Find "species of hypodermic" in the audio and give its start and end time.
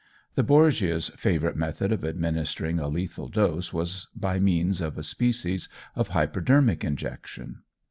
5.03-6.83